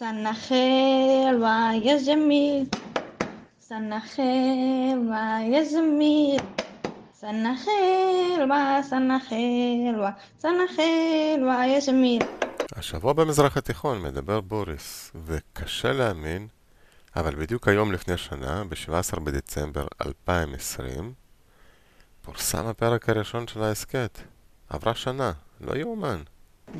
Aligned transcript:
سنة 0.00 0.32
حلوة 0.32 1.72
يا 1.72 1.96
جميل 1.98 2.66
سنة 3.60 3.98
حلوة 3.98 5.40
يا 5.40 5.62
جميل 5.72 6.42
سنة 7.20 7.56
حلوة 7.64 8.82
سنة 8.82 9.18
حلوة 9.18 10.14
سنة 10.38 10.66
حلوة 10.76 11.64
يا 11.64 11.78
جميل 11.78 12.24
השבוע 12.76 13.12
במזרח 13.12 13.56
התיכון 13.56 14.02
מדבר 14.02 14.40
בוריס, 14.40 15.12
וקשה 15.24 15.92
להאמין, 15.92 16.48
אבל 17.16 17.34
בדיוק 17.34 17.68
היום 17.68 17.92
לפני 17.92 18.16
שנה, 18.16 18.64
ב-17 18.64 19.20
בדצמבר 19.20 19.86
2020, 20.06 21.12
פורסם 22.22 22.66
הפרק 22.66 23.08
הראשון 23.08 23.46
של 23.46 23.62
ההסכת. 23.62 24.18
עברה 24.68 24.94
שנה, 24.94 25.32
לא 25.60 25.76
יאומן. 25.76 26.22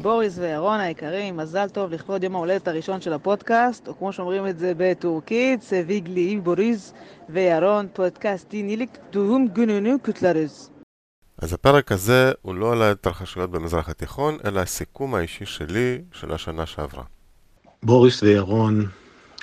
בוריס 0.03 0.39
וירון 0.39 0.81
היקרים, 0.81 1.37
מזל 1.37 1.69
טוב 1.69 1.93
לכבוד 1.93 2.25
יום 2.25 2.35
ההולדת 2.35 2.69
הראשון 2.69 3.01
של 3.01 3.13
הפודקאסט, 3.13 3.89
או 3.89 3.99
כמו 3.99 4.13
שאומרים 4.13 4.47
את 4.47 4.59
זה 4.59 4.73
בטורקית, 4.77 5.63
סביגלי 5.63 6.41
בוריס 6.41 6.93
וירון 7.29 7.87
פודקאסטי 7.93 8.63
ניליק 8.63 8.91
דוהום 9.13 9.49
גוננו 9.49 9.99
קוטלרז. 10.05 10.71
אז 11.39 11.53
הפרק 11.53 11.93
הזה 11.93 12.33
הוא 12.43 12.55
לא 12.55 12.73
על 12.73 12.83
ההתרחשויות 12.83 13.51
במזרח 13.51 13.89
התיכון, 13.89 14.39
אלא 14.45 14.61
הסיכום 14.61 15.15
האישי 15.15 15.47
שלי 15.47 16.01
של 16.13 16.33
השנה 16.33 16.67
שעברה. 16.67 17.05
בוריס 17.83 18.23
וירון, 18.23 18.87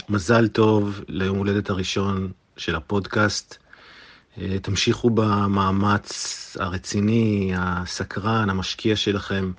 מזל 0.09 0.47
טוב 0.47 1.02
ליום 1.08 1.38
הולדת 1.38 1.69
הראשון 1.69 2.31
של 2.58 2.75
הפודקאסט. 2.75 3.58
אה, 4.38 4.59
תמשיכו 4.61 5.09
במאמץ 5.09 6.58
הרציני, 6.59 7.53
הסקרן, 7.58 8.49
המשקיע 8.49 8.95
שלכם, 8.95 9.52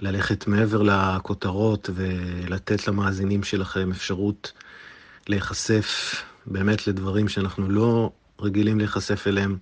ללכת 0.00 0.46
מעבר 0.46 0.82
לכותרות 0.82 1.90
ולתת 1.94 2.88
למאזינים 2.88 3.42
שלכם 3.42 3.90
אפשרות 3.90 4.52
להיחשף 5.28 6.14
באמת 6.46 6.86
לדברים 6.86 7.28
שאנחנו 7.28 7.68
לא 7.68 8.10
רגילים 8.40 8.78
להיחשף 8.78 9.26
אליהם, 9.26 9.58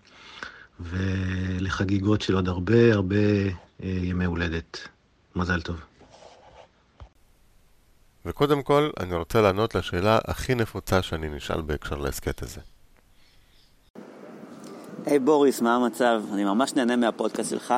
ולחגיגות 0.81 2.23
של 2.23 2.35
עוד 2.35 2.49
הרבה 2.49 2.93
הרבה 2.93 3.17
אה, 3.17 3.51
ימי 3.83 4.25
הולדת. 4.25 4.89
מזל 5.37 5.61
טוב. 5.61 5.81
וקודם 8.27 8.63
כל, 8.63 8.91
אני 9.01 9.15
רוצה 9.15 9.41
לענות 9.41 9.75
לשאלה 9.75 10.19
הכי 10.25 10.55
נפוצה 10.55 11.03
שאני 11.03 11.29
נשאל 11.29 11.61
בהקשר 11.61 11.97
להסכת 11.97 12.43
הזה. 12.43 12.61
היי 15.07 15.17
hey, 15.17 15.21
בוריס, 15.21 15.61
מה 15.61 15.77
המצב? 15.77 16.23
אני 16.33 16.45
ממש 16.45 16.75
נהנה 16.75 16.97
מהפודקאסט 16.97 17.51
שלך. 17.51 17.75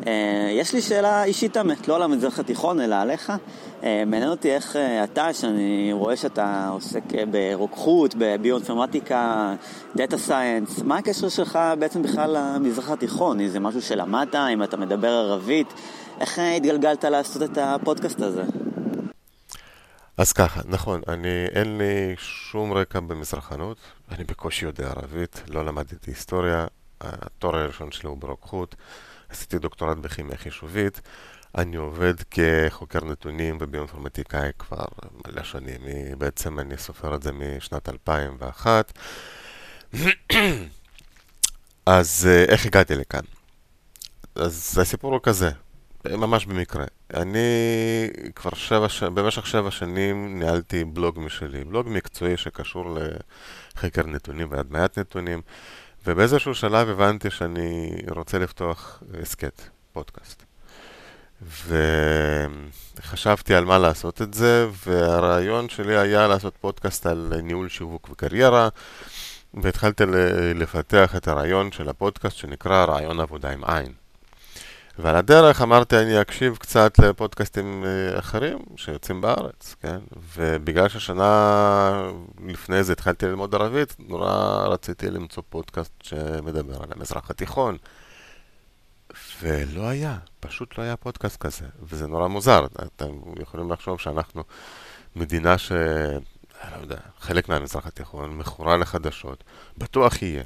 אה, 0.00 0.06
יש 0.50 0.74
לי 0.74 0.82
שאלה 0.82 1.24
אישית 1.24 1.56
אמת, 1.56 1.88
לא 1.88 1.96
על 1.96 2.02
המזרח 2.02 2.38
התיכון, 2.38 2.80
אלא 2.80 2.94
עליך. 2.94 3.32
אה, 3.80 3.84
מעניין 4.06 4.30
אותי 4.30 4.50
איך 4.50 4.76
אה, 4.76 4.78
אתה, 5.04 5.32
שאני 5.32 5.92
רואה 5.92 6.16
שאתה 6.16 6.68
עוסק 6.72 7.02
ברוקחות, 7.30 8.14
בביואינפורמטיקה, 8.18 9.54
data 9.96 10.18
science, 10.18 10.82
מה 10.82 10.98
הקשר 10.98 11.28
שלך 11.28 11.58
בעצם 11.78 12.02
בכלל 12.02 12.36
למזרח 12.38 12.90
התיכון? 12.90 13.48
זה 13.48 13.60
משהו 13.60 13.82
שלמדת, 13.82 14.34
אם 14.34 14.62
אתה 14.62 14.76
מדבר 14.76 15.08
ערבית? 15.08 15.74
איך 16.20 16.38
התגלגלת 16.56 17.04
לעשות 17.04 17.42
את 17.42 17.58
הפודקאסט 17.58 18.20
הזה? 18.20 18.42
אז 20.16 20.32
ככה, 20.32 20.60
נכון, 20.64 21.00
אני, 21.08 21.46
אין 21.46 21.78
לי 21.78 22.14
שום 22.18 22.72
רקע 22.72 23.00
במזרחנות, 23.00 23.78
אני 24.10 24.24
בקושי 24.24 24.64
יודע 24.64 24.88
ערבית, 24.88 25.42
לא 25.48 25.64
למדתי 25.64 26.10
היסטוריה, 26.10 26.66
התואר 27.00 27.56
הראשון 27.56 27.92
שלי 27.92 28.08
הוא 28.08 28.18
ברוקחות, 28.18 28.74
עשיתי 29.28 29.58
דוקטורט 29.58 29.96
בכימיה 29.96 30.36
חישובית, 30.36 31.00
אני 31.58 31.76
עובד 31.76 32.14
כחוקר 32.30 33.04
נתונים 33.04 33.58
וביואינפורמטיקאי 33.60 34.50
כבר 34.58 34.84
מלא 35.26 35.42
שנים, 35.42 35.80
בעצם 36.18 36.58
אני 36.58 36.78
סופר 36.78 37.14
את 37.14 37.22
זה 37.22 37.32
משנת 37.32 37.88
2001. 37.88 38.98
אז 41.86 42.28
איך 42.48 42.66
הגעתי 42.66 42.94
לכאן? 42.94 43.24
אז 44.34 44.78
הסיפור 44.82 45.12
הוא 45.12 45.20
כזה, 45.22 45.50
ממש 46.10 46.46
במקרה. 46.46 46.84
אני 47.14 47.38
כבר 48.34 48.54
שבע, 48.54 48.88
ש... 48.88 49.02
במשך 49.02 49.46
שבע 49.46 49.70
שנים 49.70 50.38
ניהלתי 50.38 50.84
בלוג 50.84 51.20
משלי, 51.20 51.64
בלוג 51.64 51.88
מקצועי 51.88 52.36
שקשור 52.36 52.96
לחקר 53.74 54.06
נתונים 54.06 54.48
והדמיית 54.50 54.98
נתונים, 54.98 55.42
ובאיזשהו 56.06 56.54
שלב 56.54 56.88
הבנתי 56.88 57.30
שאני 57.30 57.96
רוצה 58.10 58.38
לפתוח 58.38 59.02
הסכת, 59.22 59.62
פודקאסט. 59.92 60.42
וחשבתי 62.98 63.54
על 63.54 63.64
מה 63.64 63.78
לעשות 63.78 64.22
את 64.22 64.34
זה, 64.34 64.68
והרעיון 64.86 65.68
שלי 65.68 65.96
היה 65.96 66.26
לעשות 66.26 66.56
פודקאסט 66.60 67.06
על 67.06 67.32
ניהול 67.42 67.68
שיווק 67.68 68.08
וקריירה, 68.10 68.68
והתחלתי 69.54 70.04
לפתח 70.54 71.16
את 71.16 71.28
הרעיון 71.28 71.72
של 71.72 71.88
הפודקאסט 71.88 72.36
שנקרא 72.36 72.84
רעיון 72.84 73.20
עבודה 73.20 73.50
עם 73.50 73.64
עין. 73.64 74.03
ועל 74.98 75.16
הדרך 75.16 75.62
אמרתי, 75.62 75.98
אני 75.98 76.20
אקשיב 76.20 76.56
קצת 76.56 76.98
לפודקאסטים 76.98 77.84
אה, 77.84 78.18
אחרים 78.18 78.58
שיוצאים 78.76 79.20
בארץ, 79.20 79.76
כן? 79.80 79.98
ובגלל 80.36 80.88
ששנה 80.88 82.10
לפני 82.46 82.84
זה 82.84 82.92
התחלתי 82.92 83.26
ללמוד 83.26 83.54
ערבית, 83.54 83.96
נורא 83.98 84.64
רציתי 84.66 85.10
למצוא 85.10 85.42
פודקאסט 85.48 85.92
שמדבר 86.02 86.82
על 86.82 86.88
המזרח 86.96 87.30
התיכון. 87.30 87.76
ולא 89.42 89.88
היה, 89.88 90.16
פשוט 90.40 90.78
לא 90.78 90.82
היה 90.82 90.96
פודקאסט 90.96 91.36
כזה, 91.36 91.66
וזה 91.82 92.06
נורא 92.06 92.28
מוזר. 92.28 92.66
אתם 92.66 93.06
יכולים 93.40 93.72
לחשוב 93.72 94.00
שאנחנו 94.00 94.42
מדינה 95.16 95.58
ש... 95.58 95.72
לא 96.72 96.80
יודע, 96.80 96.96
חלק 97.20 97.48
מהמזרח 97.48 97.86
התיכון 97.86 98.38
מכורה 98.38 98.76
לחדשות, 98.76 99.44
בטוח 99.78 100.22
יהיה. 100.22 100.42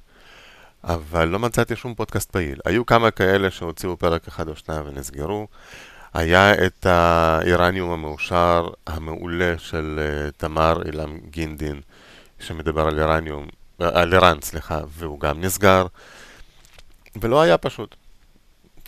אבל 0.84 1.28
לא 1.28 1.38
מצאתי 1.38 1.76
שום 1.76 1.94
פודקאסט 1.94 2.30
פעיל. 2.30 2.58
היו 2.64 2.86
כמה 2.86 3.10
כאלה 3.10 3.50
שהוציאו 3.50 3.96
פרק 3.96 4.28
אחד 4.28 4.48
או 4.48 4.56
שניים 4.56 4.82
ונסגרו. 4.86 5.46
היה 6.14 6.66
את 6.66 6.86
האיראניום 6.86 7.90
המועשר 7.90 8.68
המעולה 8.86 9.54
של 9.58 10.00
אה, 10.00 10.32
תמר 10.36 10.82
עילם 10.86 11.18
גינדין, 11.30 11.80
שמדבר 12.40 12.88
על 12.88 12.98
איראניום, 12.98 13.48
על 13.78 14.14
איראן, 14.14 14.38
סליחה, 14.42 14.80
והוא 14.88 15.20
גם 15.20 15.40
נסגר. 15.40 15.86
ולא 17.20 17.42
היה 17.42 17.58
פשוט. 17.58 17.96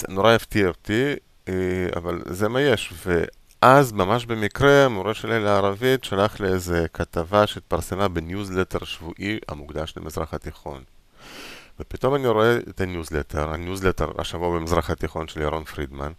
זה 0.01 0.07
נורא 0.09 0.33
הפתיע 0.33 0.69
אותי, 0.69 1.15
אה, 1.47 1.51
אבל 1.97 2.23
זה 2.27 2.49
מה 2.49 2.61
יש. 2.61 2.93
ואז, 3.07 3.93
ממש 3.93 4.27
במקרה, 4.27 4.85
המורה 4.85 5.15
שלי 5.15 5.41
לערבית 5.41 6.05
שלח 6.05 6.41
לי 6.41 6.49
איזה 6.49 6.87
כתבה 6.93 7.47
שהתפרסמה 7.47 8.09
בניוזלטר 8.09 8.85
שבועי 8.85 9.39
המוקדש 9.49 9.95
למזרח 9.97 10.35
התיכון. 10.35 10.83
ופתאום 11.81 12.15
אני 12.15 12.29
רואה 12.29 12.57
את 12.57 12.81
הניוזלטר, 12.81 13.51
הניוזלטר 13.51 14.11
השבוע 14.19 14.59
במזרח 14.59 14.91
התיכון 14.91 15.29
של 15.29 15.41
ירון 15.41 15.65
פרידמן, 15.65 16.13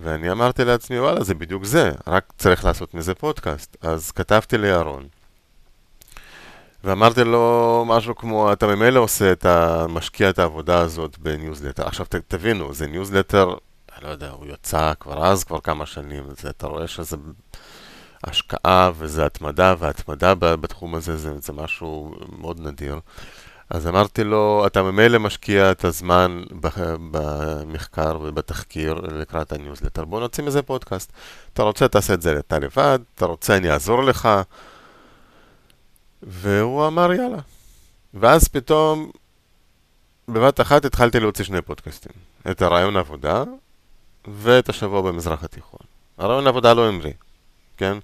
ואני 0.00 0.30
אמרתי 0.30 0.64
לעצמי, 0.64 1.00
וואלה, 1.00 1.24
זה 1.24 1.34
בדיוק 1.34 1.64
זה, 1.64 1.92
רק 2.06 2.32
צריך 2.38 2.64
לעשות 2.64 2.94
מזה 2.94 3.14
פודקאסט. 3.14 3.76
אז 3.82 4.10
כתבתי 4.10 4.58
לירון, 4.58 5.06
ואמרתי 6.84 7.24
לו 7.24 7.84
משהו 7.86 8.16
כמו, 8.16 8.52
אתה 8.52 8.66
ממילא 8.66 9.00
עושה 9.00 9.32
את 9.32 9.46
ה... 9.46 9.86
משקיע 9.88 10.30
את 10.30 10.38
העבודה 10.38 10.80
הזאת 10.80 11.18
בניוזלטר. 11.18 11.86
עכשיו 11.86 12.06
ת, 12.06 12.14
תבינו, 12.14 12.74
זה 12.74 12.86
ניוזלטר, 12.86 13.54
אני 13.96 14.04
לא 14.04 14.08
יודע, 14.08 14.30
הוא 14.30 14.46
יצא 14.46 14.92
כבר 15.00 15.26
אז, 15.26 15.44
כבר 15.44 15.60
כמה 15.60 15.86
שנים, 15.86 16.24
זה, 16.40 16.50
אתה 16.50 16.66
רואה 16.66 16.88
שזה 16.88 17.16
השקעה 18.24 18.90
וזה 18.98 19.26
התמדה, 19.26 19.74
והתמדה 19.78 20.34
בתחום 20.34 20.94
הזה 20.94 21.16
זה, 21.16 21.38
זה 21.38 21.52
משהו 21.52 22.14
מאוד 22.38 22.60
נדיר. 22.60 23.00
אז 23.70 23.86
אמרתי 23.86 24.24
לו, 24.24 24.64
אתה 24.66 24.82
ממילא 24.82 25.18
משקיע 25.18 25.70
את 25.70 25.84
הזמן 25.84 26.42
במחקר 27.10 28.18
ובתחקיר 28.22 28.94
לקראת 28.94 29.52
הניוזלטר, 29.52 30.04
בוא 30.04 30.20
נוציא 30.20 30.44
מזה 30.44 30.62
פודקאסט. 30.62 31.12
אתה 31.52 31.62
רוצה, 31.62 31.88
תעשה 31.88 32.14
את 32.14 32.22
זה 32.22 32.38
אתה 32.38 32.58
לבד, 32.58 32.98
אתה 33.14 33.26
רוצה, 33.26 33.56
אני 33.56 33.70
אעזור 33.70 34.02
לך. 34.02 34.28
והוא 36.22 36.86
אמר, 36.86 37.12
יאללה. 37.12 37.38
ואז 38.14 38.48
פתאום, 38.48 39.10
בבת 40.28 40.60
אחת 40.60 40.84
התחלתי 40.84 41.20
להוציא 41.20 41.44
שני 41.44 41.62
פודקאסטים. 41.62 42.12
את 42.50 42.62
הרעיון 42.62 42.96
עבודה 42.96 43.44
ואת 44.28 44.68
השבוע 44.68 45.02
במזרח 45.02 45.44
התיכון. 45.44 45.80
הרעיון 46.18 46.46
עבודה 46.46 46.74
לא 46.74 46.88
המריא, 46.88 47.12
כן? 47.76 47.98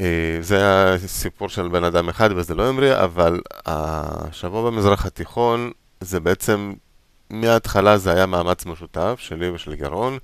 אה, 0.00 0.38
זה 0.40 0.56
היה 0.56 0.98
סיפור 0.98 1.48
של 1.48 1.68
בן 1.68 1.84
אדם 1.84 2.08
אחד 2.08 2.30
וזה 2.36 2.54
לא 2.54 2.68
המריא, 2.68 3.04
אבל 3.04 3.40
השבוע 3.66 4.70
במזרח 4.70 5.06
התיכון 5.06 5.70
זה 6.00 6.20
בעצם, 6.20 6.72
מההתחלה 7.30 7.98
זה 7.98 8.12
היה 8.12 8.26
מאמץ 8.26 8.66
משותף 8.66 9.16
שלי 9.18 9.50
ושל 9.50 9.74
גרון, 9.74 10.18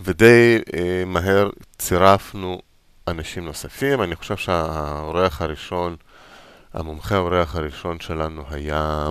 ודי 0.00 0.58
אה, 0.74 1.04
מהר 1.06 1.50
צירפנו 1.78 2.60
אנשים 3.08 3.44
נוספים. 3.44 4.02
אני 4.02 4.16
חושב 4.16 4.36
שהאורח 4.36 5.42
הראשון, 5.42 5.96
המומחה 6.74 7.16
האורח 7.16 7.56
הראשון 7.56 8.00
שלנו 8.00 8.42
היה, 8.50 9.08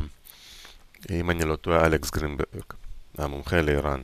אם 1.12 1.30
אני 1.30 1.46
לא 1.46 1.56
טועה, 1.56 1.86
אלכס 1.86 2.12
גרינברג, 2.12 2.64
המומחה 3.18 3.62
לאיראן. 3.62 4.02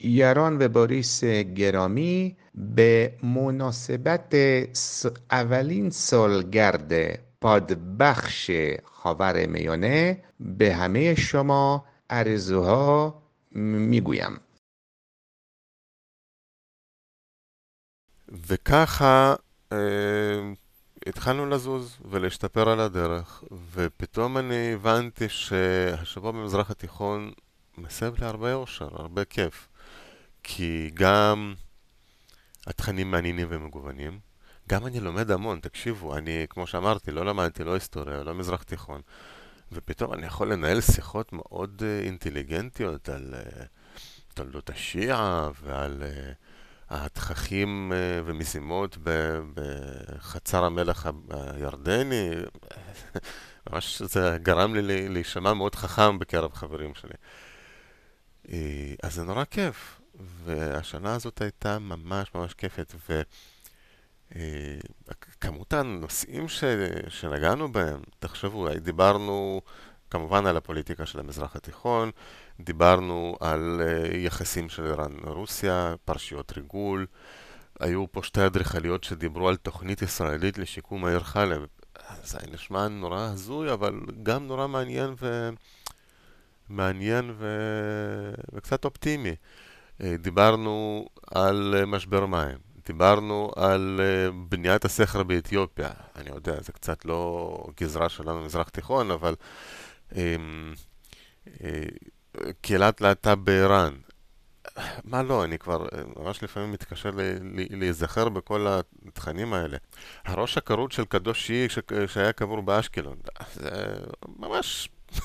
یاران 0.00 0.62
و 0.62 0.68
بوریس 0.68 1.24
گرامی 1.24 2.36
به 2.54 3.14
مناسبت 3.22 4.34
اولین 5.30 5.90
سالگرد 5.90 6.92
پادبخش 7.40 8.50
خاور 8.84 9.46
میانه 9.46 10.24
به 10.40 10.74
همه 10.74 11.14
شما 11.14 11.84
عرضها 12.10 13.22
میگویم 13.52 14.40
וככה 18.28 19.34
אה, 19.72 19.78
התחלנו 21.06 21.46
לזוז 21.46 21.96
ולהשתפר 22.10 22.68
על 22.68 22.80
הדרך, 22.80 23.44
ופתאום 23.72 24.38
אני 24.38 24.72
הבנתי 24.72 25.28
שהשבוע 25.28 26.32
במזרח 26.32 26.70
התיכון 26.70 27.32
מסב 27.78 28.20
לי 28.20 28.26
הרבה 28.26 28.54
אושר, 28.54 28.88
הרבה 28.92 29.24
כיף. 29.24 29.68
כי 30.47 30.91
גם 30.93 31.53
התכנים 32.67 33.11
מעניינים 33.11 33.47
ומגוונים, 33.49 34.19
גם 34.69 34.85
אני 34.85 34.99
לומד 34.99 35.31
המון, 35.31 35.59
תקשיבו, 35.59 36.17
אני, 36.17 36.45
כמו 36.49 36.67
שאמרתי, 36.67 37.11
לא 37.11 37.25
למדתי 37.25 37.63
לא 37.63 37.73
היסטוריה, 37.73 38.23
לא 38.23 38.33
מזרח 38.33 38.63
תיכון, 38.63 39.01
ופתאום 39.71 40.13
אני 40.13 40.25
יכול 40.25 40.53
לנהל 40.53 40.81
שיחות 40.81 41.33
מאוד 41.33 41.81
uh, 41.81 42.05
אינטליגנטיות 42.05 43.09
על 43.09 43.33
uh, 43.33 43.63
תולדות 44.33 44.69
השיעה 44.69 45.49
ועל 45.63 46.03
uh, 46.03 46.35
התככים 46.89 47.93
ומשימות 48.25 48.97
בחצר 49.53 50.63
המלך 50.63 51.09
הירדני. 51.29 52.29
ממש 53.69 54.01
זה 54.01 54.37
גרם 54.43 54.75
לי 54.75 55.09
להישמע 55.09 55.53
מאוד 55.53 55.75
חכם 55.75 56.19
בקרב 56.19 56.53
חברים 56.53 56.91
שלי. 56.95 57.13
אז 59.03 59.13
זה 59.13 59.23
נורא 59.23 59.43
כיף, 59.43 60.01
והשנה 60.19 61.15
הזאת 61.15 61.41
הייתה 61.41 61.79
ממש 61.79 62.31
ממש 62.35 62.53
כיפת, 62.53 62.95
וכמות 64.31 65.73
הנושאים 65.73 66.47
ש... 66.47 66.63
שנגענו 67.07 67.71
בהם, 67.71 68.01
תחשבו, 68.19 68.67
דיברנו 68.69 69.61
כמובן 70.09 70.45
על 70.45 70.57
הפוליטיקה 70.57 71.05
של 71.05 71.19
המזרח 71.19 71.55
התיכון, 71.55 72.11
דיברנו 72.59 73.37
על 73.39 73.81
יחסים 74.13 74.69
של 74.69 74.85
איראן-רוסיה, 74.85 75.95
פרשיות 76.05 76.51
ריגול, 76.57 77.05
היו 77.79 78.11
פה 78.11 78.23
שתי 78.23 78.45
אדריכליות 78.45 79.03
שדיברו 79.03 79.49
על 79.49 79.55
תוכנית 79.55 80.01
ישראלית 80.01 80.57
לשיקום 80.57 81.05
העיר 81.05 81.19
חלב. 81.19 81.65
זה 82.23 82.37
נשמע 82.51 82.87
נורא 82.87 83.19
הזוי, 83.19 83.73
אבל 83.73 83.99
גם 84.23 84.47
נורא 84.47 84.67
מעניין 84.67 85.15
ו... 85.21 85.49
מעניין 86.69 87.33
ו... 87.37 87.47
וקצת 88.53 88.85
אופטימי. 88.85 89.35
דיברנו 90.01 91.05
על 91.31 91.85
משבר 91.87 92.25
מים, 92.25 92.57
דיברנו 92.85 93.51
על 93.55 93.99
בניית 94.49 94.85
הסכר 94.85 95.23
באתיופיה, 95.23 95.89
אני 96.15 96.29
יודע, 96.29 96.61
זה 96.61 96.71
קצת 96.71 97.05
לא 97.05 97.67
גזרה 97.81 98.09
שלנו 98.09 98.41
במזרח 98.41 98.69
תיכון, 98.69 99.11
אבל 99.11 99.35
קהילת 102.61 103.01
להט"ב 103.01 103.33
באיראן, 103.43 103.93
מה 105.03 105.23
לא, 105.23 105.43
אני 105.43 105.57
כבר 105.57 105.87
ממש 106.15 106.43
לפעמים 106.43 106.71
מתקשר 106.71 107.09
להיזכר 107.69 108.29
בכל 108.29 108.67
התכנים 109.07 109.53
האלה. 109.53 109.77
הראש 110.25 110.57
הכרות 110.57 110.91
של 110.91 111.05
קדוש 111.05 111.47
שיעי 111.47 111.67
שהיה 112.07 112.33
קבור 112.33 112.61
באשקלון, 112.61 113.17
זה 113.53 113.69
ממש 114.39 114.89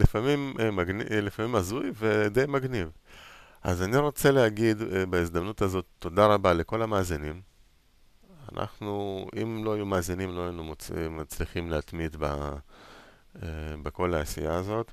לפעמים, 0.00 0.54
מגניב, 0.72 1.06
לפעמים 1.12 1.54
הזוי 1.54 1.90
ודי 1.98 2.44
מגניב. 2.48 2.90
אז 3.62 3.82
אני 3.82 3.96
רוצה 3.96 4.30
להגיד 4.30 4.78
בהזדמנות 5.10 5.62
הזאת 5.62 5.84
תודה 5.98 6.26
רבה 6.26 6.52
לכל 6.52 6.82
המאזינים. 6.82 7.40
אנחנו, 8.52 9.26
אם 9.42 9.64
לא 9.64 9.74
היו 9.74 9.86
מאזינים, 9.86 10.36
לא 10.36 10.42
היינו 10.44 10.74
מצליחים 11.10 11.70
להתמיד 11.70 12.16
בכל 13.82 14.14
העשייה 14.14 14.54
הזאת. 14.54 14.92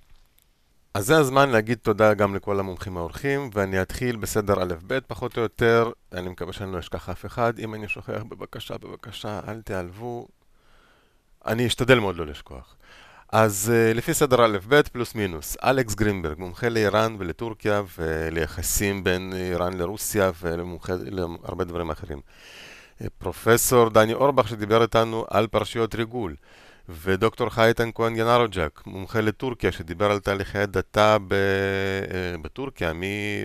אז 0.94 1.06
זה 1.06 1.18
הזמן 1.18 1.50
להגיד 1.50 1.78
תודה 1.78 2.14
גם 2.14 2.36
לכל 2.36 2.60
המומחים 2.60 2.98
האורחים, 2.98 3.50
ואני 3.54 3.82
אתחיל 3.82 4.16
בסדר 4.16 4.64
א'-ב' 4.64 5.00
פחות 5.00 5.38
או 5.38 5.42
יותר, 5.42 5.92
אני 6.12 6.30
מקווה 6.30 6.54
שאני 6.54 6.74
לא 6.74 6.80
אשכח 6.80 7.10
אף 7.10 7.26
אחד. 7.26 7.60
אם 7.60 7.74
אני 7.74 7.88
שוכח, 7.88 8.24
בבקשה, 8.30 8.78
בבקשה, 8.78 9.40
אל 9.48 9.62
תיעלבו. 9.62 10.28
אני 11.46 11.68
אשתדל 11.68 12.00
מאוד 12.00 12.16
לא 12.16 12.26
לשכוח. 12.26 12.76
אז 13.32 13.72
לפי 13.96 14.14
סדר 14.14 14.46
א'-ב' 14.46 14.82
פלוס 14.82 15.16
מינוס, 15.16 15.58
אלכס 15.64 15.96
גרינברג, 15.96 16.40
מומחה 16.40 16.70
לאיראן 16.70 17.16
ולטורקיה 17.20 17.82
וליחסים 17.98 19.04
בין 19.04 19.34
איראן 19.36 19.74
לרוסיה 19.74 20.32
ומומחה 20.42 20.94
להרבה 21.00 21.64
דברים 21.64 21.90
אחרים. 21.90 22.22
פרופסור 23.18 23.90
דני 23.90 24.14
אורבך 24.14 24.48
שדיבר 24.48 24.82
איתנו 24.82 25.26
על 25.30 25.48
פרשיות 25.48 25.96
ריגול. 25.96 26.36
ודוקטור 26.90 27.50
חייטן 27.50 27.90
כהן 27.96 28.16
ינרוג'ק, 28.16 28.82
מומחה 28.86 29.22
לטורקיה, 29.22 29.72
שדיבר 29.72 30.12
על 30.12 30.20
תהליכי 30.20 30.58
הדתה 30.58 31.18
בטורקיה, 32.42 32.92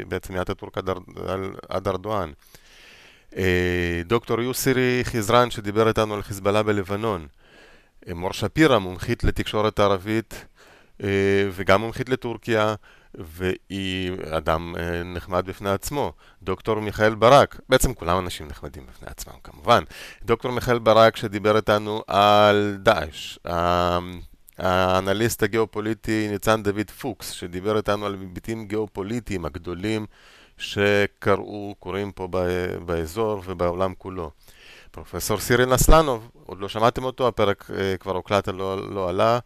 בעצם 0.08 0.34
מאטאטורק 0.34 0.78
עד 1.68 1.88
ארדואן. 1.88 2.32
דוקטור 4.04 4.40
יוסירי 4.40 5.00
חיזרן, 5.04 5.50
שדיבר 5.50 5.88
איתנו 5.88 6.14
על 6.14 6.22
חיזבאללה 6.22 6.62
בלבנון. 6.62 7.26
מור 8.14 8.32
שפירא, 8.32 8.78
מומחית 8.78 9.24
לתקשורת 9.24 9.80
ערבית 9.80 10.44
וגם 11.52 11.80
מומחית 11.80 12.08
לטורקיה, 12.08 12.74
והיא 13.14 14.12
אדם 14.30 14.74
נחמד 15.04 15.46
בפני 15.46 15.70
עצמו. 15.70 16.12
דוקטור 16.42 16.80
מיכאל 16.80 17.14
ברק, 17.14 17.60
בעצם 17.68 17.94
כולם 17.94 18.18
אנשים 18.18 18.48
נחמדים 18.48 18.86
בפני 18.86 19.08
עצמם 19.10 19.34
כמובן. 19.44 19.82
דוקטור 20.24 20.52
מיכאל 20.52 20.78
ברק 20.78 21.16
שדיבר 21.16 21.56
איתנו 21.56 22.02
על 22.06 22.76
דאעש. 22.82 23.38
האנליסט 24.58 25.42
הגיאופוליטי 25.42 26.28
ניצן 26.30 26.62
דוד 26.62 26.90
פוקס, 26.90 27.30
שדיבר 27.30 27.76
איתנו 27.76 28.06
על 28.06 28.16
היבטים 28.20 28.66
גיאופוליטיים 28.66 29.44
הגדולים 29.44 30.06
שקרו, 30.58 31.74
קורים 31.78 32.12
פה 32.12 32.28
באזור 32.84 33.42
ובעולם 33.46 33.94
כולו. 33.98 34.30
פרופסור 34.92 35.38
סיריל 35.38 35.68
נסלנוב, 35.68 36.30
עוד 36.46 36.60
לא 36.60 36.68
שמעתם 36.68 37.04
אותו, 37.04 37.28
הפרק 37.28 37.70
כבר 38.00 38.12
הוקלט, 38.16 38.48
לא, 38.48 38.90
לא 38.94 39.08
עלה, 39.08 39.38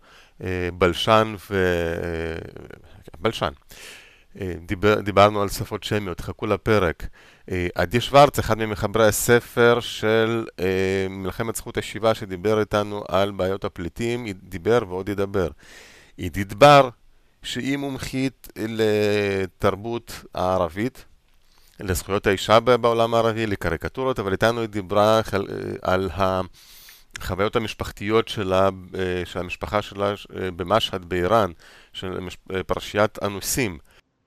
בלשן 0.79 1.35
ו... 1.51 1.57
בלשן. 3.19 3.53
דיבר, 4.67 5.01
דיברנו 5.01 5.43
על 5.43 5.49
שפות 5.49 5.85
שמיות, 5.85 6.21
חכו 6.21 6.47
לפרק. 6.47 7.07
עדי 7.75 8.01
שוורץ, 8.01 8.39
אחד 8.39 8.59
ממחברי 8.59 9.07
הספר 9.07 9.81
של 9.81 10.47
מלחמת 11.11 11.57
זכות 11.57 11.79
השיבה, 11.79 12.15
שדיבר 12.15 12.61
איתנו 12.61 13.05
על 13.09 13.31
בעיות 13.31 13.65
הפליטים, 13.65 14.26
דיבר 14.43 14.79
ועוד 14.88 15.09
ידבר. 15.09 15.49
עידית 16.17 16.55
בר, 16.55 16.88
שהיא 17.43 17.76
מומחית 17.76 18.49
לתרבות 18.59 20.25
הערבית, 20.35 21.05
לזכויות 21.80 22.27
האישה 22.27 22.60
בעולם 22.60 23.13
הערבי, 23.13 23.48
לקריקטורות, 23.48 24.20
אבל 24.20 24.32
איתנו 24.32 24.60
היא 24.60 24.70
דיברה 24.70 25.22
על 25.82 26.10
החוויות 26.13 27.56
המשפחתיות 27.56 28.27
שלה, 28.27 28.70
של 29.25 29.39
המשפחה 29.39 29.82
שלה 29.82 30.13
במשהד 30.30 31.06
באיראן, 31.06 31.51
של 31.94 32.27
פרשיית 32.68 33.24
אנוסים. 33.24 33.77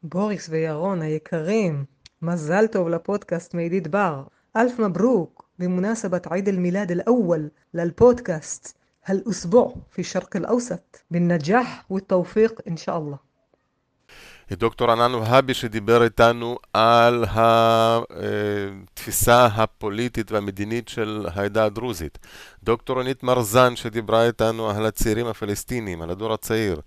בוריס 0.03 0.49
וירון 0.49 1.03
היקרים, 1.03 1.85
מזל 2.23 2.67
טוב 2.67 2.89
לפודקאסט 2.89 3.55
מעידית 3.55 3.89
בר. 3.89 4.23
אלף 4.57 4.79
מברוק 4.79 5.45
بمناسبة 5.59 6.21
عيد 6.31 6.49
الميلاد 6.49 6.91
الأول 6.91 7.51
للبودكاست 7.75 8.77
هالأسبوع 9.05 9.75
في 9.91 9.99
الشرق 9.99 10.37
الأوسط 10.37 11.05
بالنجاح 11.11 11.85
والتوفيق 11.91 12.61
إن 12.69 12.77
شاء 12.77 12.99
الله 12.99 13.19
דוקטור 14.56 14.92
ענן 14.92 15.16
והבי 15.16 15.54
שדיבר 15.54 16.04
איתנו 16.04 16.58
על 16.74 17.26
התפיסה 18.20 19.46
הפוליטית 19.46 20.32
והמדינית 20.32 20.88
של 20.88 21.26
העדה 21.34 21.66
הדרוזית. 21.66 22.18
דוקטור 22.64 22.98
רונית 22.98 23.24
מרזן 23.24 23.76
שדיברה 23.76 24.26
איתנו 24.26 24.70
על 24.70 24.86
הצעירים 24.86 25.28
הפלסטינים, 25.28 26.02
על 26.02 26.10
הדור 26.10 26.34
הצעיר. 26.34 26.82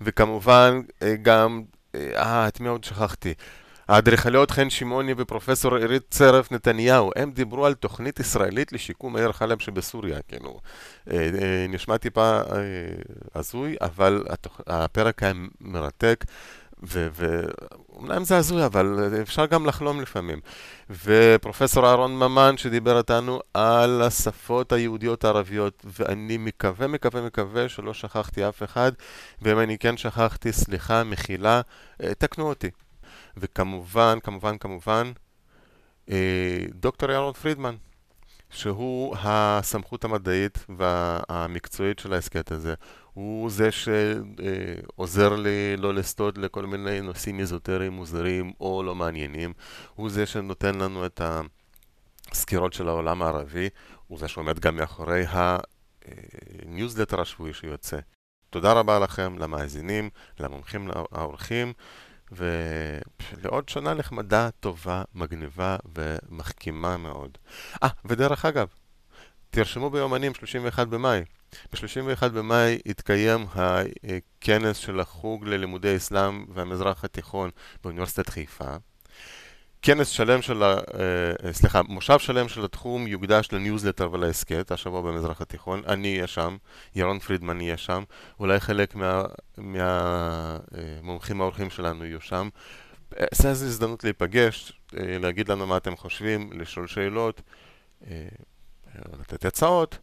וכמובן 0.00 0.80
גם, 1.22 1.62
אה, 1.94 2.48
את 2.48 2.60
מי 2.60 2.68
עוד 2.68 2.84
שכחתי? 2.84 3.34
האדריכליות 3.88 4.50
חן 4.50 4.70
שמעוני 4.70 5.14
ופרופסור 5.16 5.76
עירית 5.76 6.02
צרף 6.10 6.52
נתניהו, 6.52 7.10
הם 7.16 7.30
דיברו 7.30 7.66
על 7.66 7.74
תוכנית 7.74 8.20
ישראלית 8.20 8.72
לשיקום 8.72 9.16
העיר 9.16 9.32
חלב 9.32 9.58
שבסוריה, 9.58 10.18
כאילו, 10.28 10.60
נשמע 11.68 11.96
טיפה 11.96 12.40
הזוי, 13.34 13.76
אבל 13.80 14.24
הפרק 14.66 15.22
היה 15.22 15.32
מרתק. 15.60 16.24
ואומנם 16.82 18.24
זה 18.24 18.36
הזוי, 18.36 18.66
אבל 18.66 19.14
אפשר 19.22 19.46
גם 19.46 19.66
לחלום 19.66 20.00
לפעמים. 20.00 20.40
ופרופסור 20.90 21.86
אהרון 21.86 22.16
ממן 22.16 22.56
שדיבר 22.56 22.98
איתנו 22.98 23.40
על 23.54 24.02
השפות 24.02 24.72
היהודיות 24.72 25.24
הערביות, 25.24 25.86
ואני 25.98 26.36
מקווה, 26.36 26.86
מקווה, 26.86 27.22
מקווה 27.22 27.68
שלא 27.68 27.94
שכחתי 27.94 28.48
אף 28.48 28.62
אחד, 28.62 28.92
ואם 29.42 29.58
אני 29.58 29.78
כן 29.78 29.96
שכחתי, 29.96 30.52
סליחה, 30.52 31.04
מחילה, 31.04 31.60
תקנו 32.18 32.48
אותי. 32.48 32.70
וכמובן, 33.36 34.18
כמובן, 34.22 34.58
כמובן, 34.58 35.12
אה, 36.10 36.58
דוקטור 36.74 37.10
ירון 37.10 37.32
פרידמן, 37.32 37.74
שהוא 38.50 39.16
הסמכות 39.22 40.04
המדעית 40.04 40.66
והמקצועית 40.78 41.98
של 41.98 42.12
ההסכת 42.12 42.52
הזה. 42.52 42.74
הוא 43.18 43.50
זה 43.50 43.68
שעוזר 43.72 45.36
לי 45.36 45.76
לא 45.76 45.94
לסטות 45.94 46.38
לכל 46.38 46.66
מיני 46.66 47.00
נושאים 47.00 47.40
איזוטריים 47.40 47.92
מוזרים 47.92 48.52
או 48.60 48.82
לא 48.82 48.94
מעניינים. 48.94 49.52
הוא 49.94 50.10
זה 50.10 50.26
שנותן 50.26 50.74
לנו 50.74 51.06
את 51.06 51.20
הסקירות 52.30 52.72
של 52.72 52.88
העולם 52.88 53.22
הערבי. 53.22 53.68
הוא 54.06 54.18
זה 54.18 54.28
שעומד 54.28 54.58
גם 54.58 54.76
מאחורי 54.76 55.24
הניוזלטר 55.28 57.20
השבועי 57.20 57.54
שיוצא. 57.54 57.98
תודה 58.50 58.72
רבה 58.72 58.98
לכם, 58.98 59.38
למאזינים, 59.38 60.10
למומחים, 60.40 60.88
לאורחים. 60.88 61.72
ולעוד 62.32 63.68
שנה 63.68 63.94
נחמדה, 63.94 64.48
טובה, 64.60 65.02
מגניבה 65.14 65.76
ומחכימה 65.94 66.96
מאוד. 66.96 67.38
אה, 67.82 67.88
ודרך 68.04 68.44
אגב, 68.44 68.68
תרשמו 69.50 69.90
ביומנים 69.90 70.34
31 70.34 70.86
במאי. 70.86 71.20
ב-31 71.72 72.28
במאי 72.28 72.78
יתקיים 72.86 73.46
הכנס 73.54 74.76
של 74.76 75.00
החוג 75.00 75.44
ללימודי 75.46 75.96
אסלאם 75.96 76.44
והמזרח 76.54 77.04
התיכון 77.04 77.50
באוניברסיטת 77.82 78.28
חיפה. 78.28 78.76
כנס 79.82 80.08
שלם 80.08 80.42
של, 80.42 80.62
ה... 80.62 80.76
אה, 81.44 81.52
סליחה, 81.52 81.82
מושב 81.82 82.18
שלם 82.18 82.48
של 82.48 82.64
התחום 82.64 83.06
יוקדש 83.06 83.48
לניוזלטר 83.52 84.12
ולהסכת, 84.12 84.72
השבוע 84.72 85.00
במזרח 85.00 85.40
התיכון. 85.40 85.82
אני 85.86 86.14
אהיה 86.14 86.26
שם, 86.26 86.56
ירון 86.94 87.18
פרידמן 87.18 87.60
יהיה 87.60 87.76
שם, 87.76 88.02
אולי 88.40 88.60
חלק 88.60 88.94
מהמומחים 89.56 91.38
מה, 91.38 91.44
האורחים 91.44 91.70
שלנו 91.70 92.04
יהיו 92.04 92.20
שם. 92.20 92.48
איזו 93.16 93.48
הזדמנות 93.48 94.04
להיפגש, 94.04 94.72
אה, 94.96 95.18
להגיד 95.18 95.48
לנו 95.48 95.66
מה 95.66 95.76
אתם 95.76 95.96
חושבים, 95.96 96.50
לשאול 96.52 96.86
שאלות, 96.86 97.42
אה, 98.06 98.28
לתת 99.20 99.44
הצעות, 99.44 99.98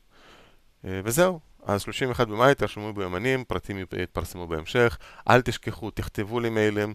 וזהו. 0.83 1.39
אז 1.65 1.81
31 1.81 2.27
במאי 2.27 2.55
תרשמו 2.55 2.93
ביומנים, 2.93 3.43
פרטים 3.43 3.77
יתפרסמו 3.77 4.47
בהמשך. 4.47 4.97
אל 5.29 5.41
תשכחו, 5.41 5.91
תכתבו 5.91 6.39
לי 6.39 6.49
מיילים. 6.49 6.93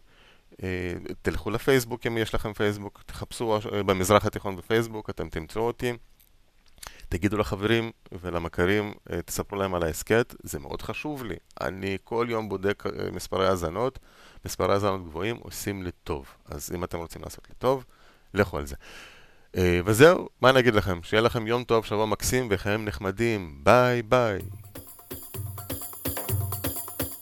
אה, 0.62 0.92
תלכו 1.22 1.50
לפייסבוק 1.50 2.06
אם 2.06 2.18
יש 2.18 2.34
לכם 2.34 2.52
פייסבוק, 2.52 3.02
תחפשו 3.06 3.58
אה, 3.72 3.82
במזרח 3.82 4.26
התיכון 4.26 4.56
בפייסבוק, 4.56 5.10
אתם 5.10 5.28
תמצאו 5.28 5.62
אותי. 5.62 5.92
תגידו 7.08 7.38
לחברים 7.38 7.90
ולמכרים, 8.12 8.92
אה, 9.12 9.22
תספרו 9.22 9.58
להם 9.58 9.74
על 9.74 9.82
ההסכת, 9.82 10.34
זה 10.42 10.58
מאוד 10.58 10.82
חשוב 10.82 11.24
לי. 11.24 11.36
אני 11.60 11.98
כל 12.04 12.26
יום 12.30 12.48
בודק 12.48 12.84
מספרי 13.12 13.48
האזנות, 13.48 13.98
מספרי 14.44 14.72
האזנות 14.72 15.04
גבוהים 15.04 15.36
עושים 15.36 15.82
לי 15.82 15.90
טוב. 16.04 16.26
אז 16.46 16.72
אם 16.74 16.84
אתם 16.84 16.98
רוצים 16.98 17.22
לעשות 17.22 17.48
לי 17.48 17.54
טוב, 17.58 17.84
לכו 18.34 18.58
על 18.58 18.66
זה. 18.66 18.76
וזהו, 19.56 20.28
מה 20.42 20.50
אני 20.50 20.58
אגיד 20.58 20.74
לכם? 20.74 20.98
שיהיה 21.02 21.20
לכם 21.20 21.46
יום 21.46 21.64
טוב, 21.64 21.84
שבוע 21.84 22.06
מקסים 22.06 22.48
וחיים 22.50 22.84
נחמדים. 22.84 23.54
ביי 23.62 24.02
ביי. 24.02 24.38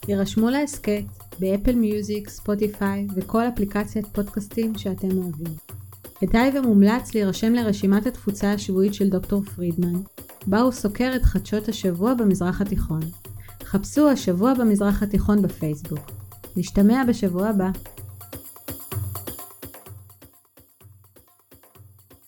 הירשמו 0.07 0.49
להסכת 0.49 1.03
באפל 1.39 1.75
מיוזיק, 1.75 2.29
ספוטיפיי 2.29 3.07
וכל 3.15 3.43
אפליקציית 3.47 4.07
פודקאסטים 4.07 4.77
שאתם 4.77 5.17
אוהבים. 5.17 5.53
כדאי 6.19 6.51
ומומלץ 6.57 7.13
להירשם 7.13 7.53
לרשימת 7.53 8.05
התפוצה 8.05 8.53
השבועית 8.53 8.93
של 8.93 9.09
דוקטור 9.09 9.43
פרידמן, 9.43 10.01
בה 10.47 10.61
הוא 10.61 10.71
סוקר 10.71 11.11
את 11.15 11.23
חדשות 11.23 11.69
השבוע 11.69 12.13
במזרח 12.13 12.61
התיכון. 12.61 13.01
חפשו 13.63 14.09
השבוע 14.09 14.53
במזרח 14.53 15.03
התיכון 15.03 15.41
בפייסבוק. 15.41 16.11
נשתמע 16.55 17.03
בשבוע 17.07 17.47
הבא. 17.47 17.69